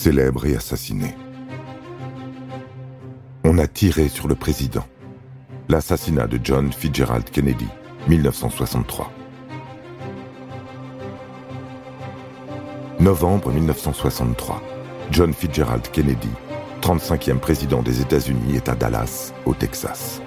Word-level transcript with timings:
célèbre 0.00 0.46
et 0.46 0.56
assassiné. 0.56 1.14
On 3.44 3.58
a 3.58 3.66
tiré 3.66 4.08
sur 4.08 4.28
le 4.28 4.34
président. 4.34 4.86
L'assassinat 5.68 6.26
de 6.26 6.40
John 6.42 6.72
Fitzgerald 6.72 7.28
Kennedy, 7.28 7.68
1963. 8.08 9.12
Novembre 12.98 13.52
1963. 13.52 14.62
John 15.10 15.34
Fitzgerald 15.34 15.86
Kennedy, 15.90 16.30
35e 16.80 17.38
président 17.38 17.82
des 17.82 18.00
États-Unis, 18.00 18.56
est 18.56 18.70
à 18.70 18.74
Dallas, 18.74 19.34
au 19.44 19.52
Texas. 19.52 20.22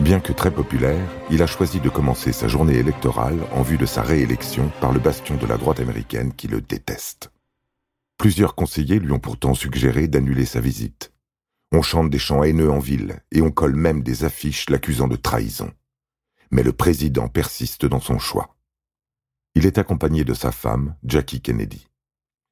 Bien 0.00 0.18
que 0.18 0.32
très 0.32 0.50
populaire, 0.50 1.06
il 1.30 1.44
a 1.44 1.46
choisi 1.46 1.78
de 1.78 1.90
commencer 1.90 2.32
sa 2.32 2.48
journée 2.48 2.78
électorale 2.78 3.38
en 3.52 3.62
vue 3.62 3.78
de 3.78 3.86
sa 3.86 4.02
réélection 4.02 4.68
par 4.80 4.92
le 4.92 4.98
bastion 4.98 5.36
de 5.36 5.46
la 5.46 5.58
droite 5.58 5.78
américaine 5.78 6.32
qui 6.32 6.48
le 6.48 6.60
déteste. 6.60 7.30
Plusieurs 8.20 8.54
conseillers 8.54 8.98
lui 8.98 9.12
ont 9.12 9.18
pourtant 9.18 9.54
suggéré 9.54 10.06
d'annuler 10.06 10.44
sa 10.44 10.60
visite. 10.60 11.10
On 11.72 11.80
chante 11.80 12.10
des 12.10 12.18
chants 12.18 12.42
haineux 12.42 12.70
en 12.70 12.78
ville 12.78 13.22
et 13.32 13.40
on 13.40 13.50
colle 13.50 13.74
même 13.74 14.02
des 14.02 14.24
affiches 14.24 14.68
l'accusant 14.68 15.08
de 15.08 15.16
trahison. 15.16 15.72
Mais 16.50 16.62
le 16.62 16.74
président 16.74 17.28
persiste 17.28 17.86
dans 17.86 17.98
son 17.98 18.18
choix. 18.18 18.58
Il 19.54 19.64
est 19.64 19.78
accompagné 19.78 20.24
de 20.24 20.34
sa 20.34 20.52
femme, 20.52 20.96
Jackie 21.02 21.40
Kennedy. 21.40 21.88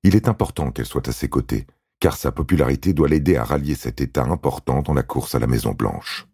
Il 0.04 0.16
est 0.16 0.26
important 0.26 0.70
qu'elle 0.70 0.86
soit 0.86 1.06
à 1.06 1.12
ses 1.12 1.28
côtés, 1.28 1.66
car 2.00 2.16
sa 2.16 2.32
popularité 2.32 2.94
doit 2.94 3.08
l'aider 3.08 3.36
à 3.36 3.44
rallier 3.44 3.74
cet 3.74 4.00
État 4.00 4.24
important 4.24 4.80
dans 4.80 4.94
la 4.94 5.02
course 5.02 5.34
à 5.34 5.38
la 5.38 5.46
Maison-Blanche. 5.46 6.28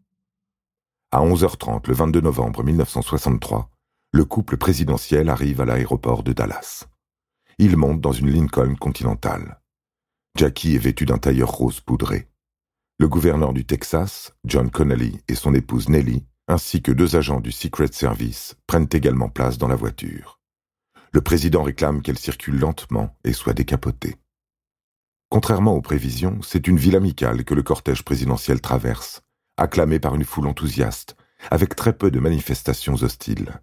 À 1.10 1.22
11h30 1.22 1.88
le 1.88 1.94
22 1.94 2.20
novembre 2.20 2.62
1963, 2.62 3.68
le 4.12 4.24
couple 4.24 4.58
présidentiel 4.58 5.28
arrive 5.28 5.60
à 5.60 5.64
l'aéroport 5.64 6.22
de 6.22 6.32
Dallas. 6.32 6.86
Il 7.58 7.76
monte 7.76 8.00
dans 8.00 8.12
une 8.12 8.30
Lincoln 8.30 8.74
Continental. 8.74 9.60
Jackie 10.36 10.74
est 10.74 10.78
vêtue 10.78 11.06
d'un 11.06 11.18
tailleur 11.18 11.50
rose 11.50 11.80
poudré. 11.80 12.28
Le 12.98 13.06
gouverneur 13.06 13.52
du 13.52 13.64
Texas, 13.64 14.34
John 14.44 14.70
Connolly, 14.70 15.20
et 15.28 15.36
son 15.36 15.54
épouse 15.54 15.88
Nellie, 15.88 16.26
ainsi 16.48 16.82
que 16.82 16.90
deux 16.90 17.14
agents 17.14 17.40
du 17.40 17.52
Secret 17.52 17.92
Service, 17.92 18.56
prennent 18.66 18.88
également 18.90 19.28
place 19.28 19.56
dans 19.56 19.68
la 19.68 19.76
voiture. 19.76 20.40
Le 21.12 21.20
président 21.20 21.62
réclame 21.62 22.02
qu'elle 22.02 22.18
circule 22.18 22.58
lentement 22.58 23.16
et 23.22 23.32
soit 23.32 23.54
décapotée. 23.54 24.16
Contrairement 25.28 25.74
aux 25.74 25.82
prévisions, 25.82 26.40
c'est 26.42 26.66
une 26.66 26.76
ville 26.76 26.96
amicale 26.96 27.44
que 27.44 27.54
le 27.54 27.62
cortège 27.62 28.02
présidentiel 28.02 28.60
traverse, 28.60 29.22
acclamé 29.56 30.00
par 30.00 30.16
une 30.16 30.24
foule 30.24 30.48
enthousiaste, 30.48 31.16
avec 31.52 31.76
très 31.76 31.92
peu 31.92 32.10
de 32.10 32.18
manifestations 32.18 32.94
hostiles. 32.94 33.60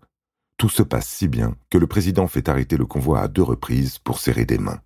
Tout 0.61 0.69
se 0.69 0.83
passe 0.83 1.07
si 1.07 1.27
bien 1.27 1.55
que 1.71 1.79
le 1.79 1.87
président 1.87 2.27
fait 2.27 2.47
arrêter 2.47 2.77
le 2.77 2.85
convoi 2.85 3.19
à 3.19 3.27
deux 3.27 3.41
reprises 3.41 3.97
pour 3.97 4.19
serrer 4.19 4.45
des 4.45 4.59
mains. 4.59 4.79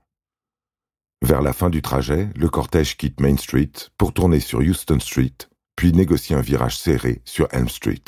Vers 1.22 1.42
la 1.42 1.52
fin 1.52 1.70
du 1.70 1.82
trajet, 1.82 2.30
le 2.38 2.48
cortège 2.48 2.96
quitte 2.96 3.20
Main 3.20 3.36
Street 3.36 3.74
pour 3.98 4.14
tourner 4.14 4.40
sur 4.40 4.60
Houston 4.60 5.02
Street, 5.02 5.36
puis 5.76 5.92
négocier 5.92 6.34
un 6.34 6.40
virage 6.40 6.78
serré 6.78 7.22
sur 7.26 7.50
Elm 7.52 7.68
Street. 7.68 8.06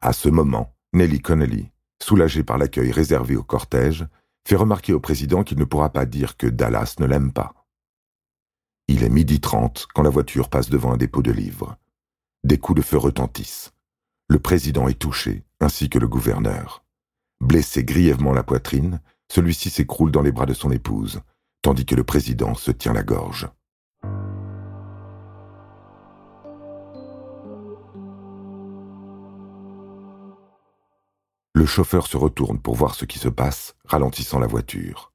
À 0.00 0.14
ce 0.14 0.30
moment, 0.30 0.74
Nellie 0.94 1.20
Connolly, 1.20 1.70
soulagé 2.02 2.42
par 2.42 2.56
l'accueil 2.56 2.90
réservé 2.90 3.36
au 3.36 3.44
cortège, 3.44 4.06
fait 4.46 4.56
remarquer 4.56 4.94
au 4.94 5.00
président 5.00 5.44
qu'il 5.44 5.58
ne 5.58 5.64
pourra 5.64 5.90
pas 5.90 6.06
dire 6.06 6.38
que 6.38 6.46
Dallas 6.46 6.94
ne 7.00 7.04
l'aime 7.04 7.34
pas. 7.34 7.52
Il 8.86 9.04
est 9.04 9.10
midi 9.10 9.40
trente 9.40 9.88
quand 9.94 10.04
la 10.04 10.08
voiture 10.08 10.48
passe 10.48 10.70
devant 10.70 10.94
un 10.94 10.96
dépôt 10.96 11.20
de 11.20 11.32
livres. 11.32 11.76
Des 12.44 12.56
coups 12.56 12.78
de 12.78 12.82
feu 12.82 12.96
retentissent. 12.96 13.74
Le 14.30 14.38
président 14.38 14.88
est 14.88 14.98
touché, 14.98 15.44
ainsi 15.60 15.88
que 15.88 15.98
le 15.98 16.08
gouverneur. 16.08 16.84
Blessé 17.40 17.84
grièvement 17.84 18.32
la 18.32 18.42
poitrine, 18.42 19.00
celui-ci 19.30 19.70
s'écroule 19.70 20.10
dans 20.10 20.22
les 20.22 20.32
bras 20.32 20.46
de 20.46 20.54
son 20.54 20.70
épouse, 20.70 21.20
tandis 21.62 21.86
que 21.86 21.94
le 21.94 22.04
président 22.04 22.54
se 22.54 22.70
tient 22.70 22.92
la 22.92 23.02
gorge. 23.02 23.48
Le 31.54 31.66
chauffeur 31.66 32.06
se 32.06 32.16
retourne 32.16 32.60
pour 32.60 32.76
voir 32.76 32.94
ce 32.94 33.04
qui 33.04 33.18
se 33.18 33.28
passe, 33.28 33.74
ralentissant 33.84 34.38
la 34.38 34.46
voiture. 34.46 35.12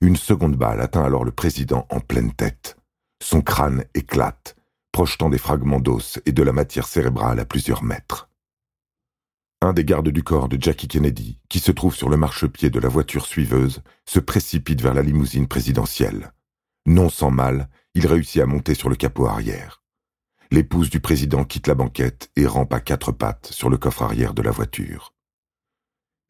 Une 0.00 0.16
seconde 0.16 0.56
balle 0.56 0.80
atteint 0.80 1.04
alors 1.04 1.24
le 1.24 1.30
président 1.30 1.86
en 1.90 2.00
pleine 2.00 2.32
tête. 2.32 2.76
Son 3.22 3.40
crâne 3.40 3.84
éclate, 3.94 4.56
projetant 4.90 5.30
des 5.30 5.38
fragments 5.38 5.80
d'os 5.80 6.20
et 6.26 6.32
de 6.32 6.42
la 6.42 6.52
matière 6.52 6.86
cérébrale 6.86 7.38
à 7.38 7.44
plusieurs 7.44 7.82
mètres. 7.82 8.28
Un 9.62 9.72
des 9.72 9.84
gardes 9.84 10.10
du 10.10 10.22
corps 10.22 10.48
de 10.48 10.60
Jackie 10.60 10.86
Kennedy, 10.86 11.40
qui 11.48 11.60
se 11.60 11.72
trouve 11.72 11.94
sur 11.94 12.10
le 12.10 12.18
marchepied 12.18 12.68
de 12.68 12.78
la 12.78 12.88
voiture 12.88 13.26
suiveuse, 13.26 13.82
se 14.06 14.20
précipite 14.20 14.82
vers 14.82 14.92
la 14.92 15.02
limousine 15.02 15.48
présidentielle. 15.48 16.32
Non 16.86 17.08
sans 17.08 17.30
mal, 17.30 17.70
il 17.94 18.06
réussit 18.06 18.42
à 18.42 18.46
monter 18.46 18.74
sur 18.74 18.90
le 18.90 18.96
capot 18.96 19.26
arrière. 19.26 19.82
L'épouse 20.50 20.90
du 20.90 21.00
président 21.00 21.44
quitte 21.44 21.66
la 21.66 21.74
banquette 21.74 22.30
et 22.36 22.46
rampe 22.46 22.74
à 22.74 22.80
quatre 22.80 23.12
pattes 23.12 23.46
sur 23.50 23.70
le 23.70 23.78
coffre 23.78 24.02
arrière 24.02 24.34
de 24.34 24.42
la 24.42 24.50
voiture. 24.50 25.14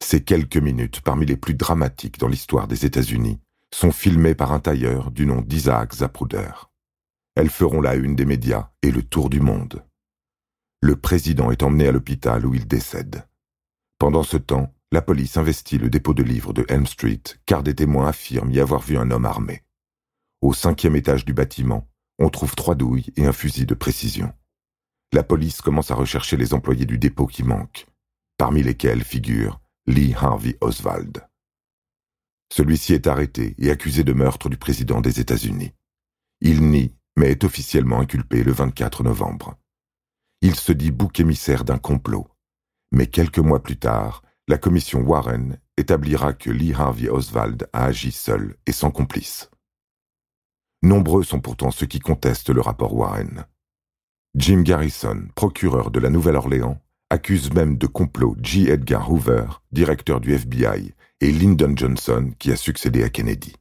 Ces 0.01 0.23
quelques 0.23 0.57
minutes, 0.57 1.01
parmi 1.01 1.25
les 1.25 1.35
plus 1.35 1.53
dramatiques 1.53 2.19
dans 2.19 2.29
l'histoire 2.29 2.67
des 2.67 2.85
États-Unis, 2.85 3.39
sont 3.73 3.91
filmées 3.91 4.35
par 4.35 4.53
un 4.53 4.59
tailleur 4.59 5.11
du 5.11 5.25
nom 5.25 5.41
d'Isaac 5.41 5.95
Zapruder. 5.95 6.51
Elles 7.35 7.49
feront 7.49 7.81
la 7.81 7.95
une 7.95 8.15
des 8.15 8.25
médias 8.25 8.71
et 8.81 8.91
le 8.91 9.03
tour 9.03 9.29
du 9.29 9.41
monde. 9.41 9.83
Le 10.81 10.95
président 10.95 11.49
est 11.51 11.63
emmené 11.63 11.87
à 11.87 11.91
l'hôpital 11.91 12.45
où 12.45 12.53
il 12.53 12.67
décède. 12.67 13.27
Pendant 13.97 14.23
ce 14.23 14.37
temps, 14.37 14.73
la 14.91 15.01
police 15.01 15.35
investit 15.35 15.79
le 15.79 15.89
dépôt 15.89 16.13
de 16.13 16.23
livres 16.23 16.53
de 16.53 16.65
Elm 16.69 16.85
Street 16.85 17.23
car 17.45 17.63
des 17.63 17.73
témoins 17.73 18.07
affirment 18.07 18.51
y 18.51 18.59
avoir 18.59 18.81
vu 18.81 18.97
un 18.97 19.09
homme 19.09 19.25
armé. 19.25 19.63
Au 20.41 20.53
cinquième 20.53 20.95
étage 20.95 21.25
du 21.25 21.33
bâtiment, 21.33 21.89
on 22.19 22.29
trouve 22.29 22.55
trois 22.55 22.75
douilles 22.75 23.11
et 23.15 23.25
un 23.25 23.33
fusil 23.33 23.65
de 23.65 23.73
précision. 23.73 24.31
La 25.13 25.23
police 25.23 25.61
commence 25.61 25.89
à 25.89 25.95
rechercher 25.95 26.37
les 26.37 26.53
employés 26.53 26.85
du 26.85 26.99
dépôt 26.99 27.25
qui 27.25 27.43
manquent, 27.43 27.87
parmi 28.37 28.61
lesquels 28.61 29.03
figurent 29.03 29.59
Lee 29.87 30.13
Harvey 30.13 30.57
Oswald. 30.61 31.27
Celui-ci 32.53 32.93
est 32.93 33.07
arrêté 33.07 33.55
et 33.57 33.71
accusé 33.71 34.03
de 34.03 34.13
meurtre 34.13 34.47
du 34.47 34.57
président 34.57 35.01
des 35.01 35.19
États-Unis. 35.19 35.73
Il 36.39 36.69
nie, 36.69 36.93
mais 37.17 37.31
est 37.31 37.43
officiellement 37.43 37.99
inculpé 37.99 38.43
le 38.43 38.51
24 38.51 39.03
novembre. 39.03 39.57
Il 40.41 40.55
se 40.55 40.71
dit 40.71 40.91
bouc 40.91 41.19
émissaire 41.19 41.63
d'un 41.63 41.79
complot. 41.79 42.27
Mais 42.91 43.07
quelques 43.07 43.39
mois 43.39 43.61
plus 43.61 43.77
tard, 43.77 44.21
la 44.47 44.57
commission 44.57 45.01
Warren 45.01 45.57
établira 45.77 46.33
que 46.33 46.49
Lee 46.49 46.73
Harvey 46.73 47.09
Oswald 47.09 47.67
a 47.73 47.85
agi 47.85 48.11
seul 48.11 48.55
et 48.65 48.71
sans 48.71 48.91
complice. 48.91 49.49
Nombreux 50.83 51.23
sont 51.23 51.39
pourtant 51.39 51.71
ceux 51.71 51.87
qui 51.87 51.99
contestent 51.99 52.51
le 52.51 52.61
rapport 52.61 52.93
Warren. 52.93 53.45
Jim 54.35 54.61
Garrison, 54.61 55.27
procureur 55.35 55.89
de 55.89 55.99
la 55.99 56.09
Nouvelle-Orléans, 56.09 56.79
accuse 57.09 57.51
même 57.51 57.77
de 57.77 57.87
complot 57.87 58.35
J. 58.41 58.69
Edgar 58.69 59.11
Hoover, 59.11 59.47
directeur 59.71 60.21
du 60.21 60.33
FBI, 60.33 60.93
et 61.19 61.31
Lyndon 61.31 61.73
Johnson, 61.75 62.31
qui 62.37 62.51
a 62.51 62.55
succédé 62.55 63.03
à 63.03 63.09
Kennedy. 63.09 63.55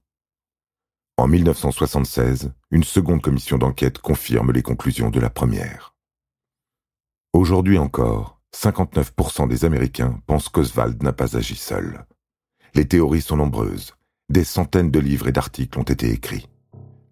En 1.16 1.26
1976, 1.26 2.52
une 2.70 2.84
seconde 2.84 3.22
commission 3.22 3.56
d'enquête 3.56 3.98
confirme 3.98 4.52
les 4.52 4.62
conclusions 4.62 5.08
de 5.08 5.18
la 5.18 5.30
première. 5.30 5.95
Aujourd'hui 7.36 7.76
encore, 7.76 8.40
59% 8.56 9.46
des 9.46 9.66
Américains 9.66 10.18
pensent 10.26 10.48
qu'Oswald 10.48 11.02
n'a 11.02 11.12
pas 11.12 11.36
agi 11.36 11.54
seul. 11.54 12.06
Les 12.74 12.88
théories 12.88 13.20
sont 13.20 13.36
nombreuses. 13.36 13.92
Des 14.30 14.42
centaines 14.42 14.90
de 14.90 14.98
livres 14.98 15.28
et 15.28 15.32
d'articles 15.32 15.78
ont 15.78 15.82
été 15.82 16.10
écrits. 16.10 16.48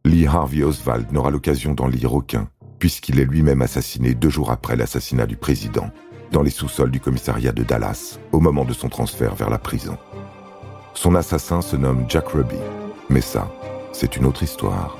Lee 0.06 0.26
Harvey 0.26 0.62
Oswald 0.62 1.12
n'aura 1.12 1.30
l'occasion 1.30 1.74
d'en 1.74 1.88
lire 1.88 2.14
aucun, 2.14 2.48
puisqu'il 2.78 3.20
est 3.20 3.26
lui-même 3.26 3.60
assassiné 3.60 4.14
deux 4.14 4.30
jours 4.30 4.50
après 4.50 4.76
l'assassinat 4.76 5.26
du 5.26 5.36
président 5.36 5.90
dans 6.32 6.40
les 6.40 6.48
sous-sols 6.48 6.90
du 6.90 7.00
commissariat 7.00 7.52
de 7.52 7.62
Dallas 7.62 8.18
au 8.32 8.40
moment 8.40 8.64
de 8.64 8.72
son 8.72 8.88
transfert 8.88 9.34
vers 9.34 9.50
la 9.50 9.58
prison. 9.58 9.98
Son 10.94 11.16
assassin 11.16 11.60
se 11.60 11.76
nomme 11.76 12.06
Jack 12.08 12.28
Ruby, 12.28 12.56
mais 13.10 13.20
ça, 13.20 13.52
c'est 13.92 14.16
une 14.16 14.24
autre 14.24 14.42
histoire. 14.42 14.96